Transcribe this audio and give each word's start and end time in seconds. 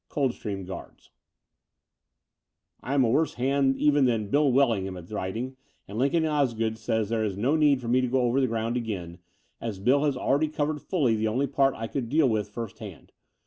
Coldstream 0.09 0.65
Guards 0.65 1.11
I 2.81 2.95
am 2.95 3.03
a 3.03 3.09
worse 3.09 3.35
hand 3.35 3.75
even 3.77 4.05
than 4.05 4.31
Bill 4.31 4.51
Wellmgham 4.51 4.97
at 4.97 5.11
writing; 5.11 5.57
and 5.87 5.99
Lincoln 5.99 6.25
Osgood 6.25 6.79
says 6.79 7.09
that 7.09 7.17
there 7.17 7.23
is 7.23 7.37
no 7.37 7.55
need 7.55 7.79
for 7.81 7.87
me 7.87 8.01
to 8.01 8.07
go 8.07 8.21
over 8.21 8.41
the 8.41 8.47
ground 8.47 8.75
again, 8.77 9.19
as 9.59 9.77
Bill 9.77 10.03
has 10.05 10.17
already 10.17 10.47
covered 10.47 10.81
fully 10.81 11.15
the 11.15 11.27
only 11.27 11.45
part 11.45 11.75
I 11.75 11.85
could 11.85 12.09
deal 12.09 12.27
with 12.27 12.49
first 12.49 12.79
hand. 12.79 13.11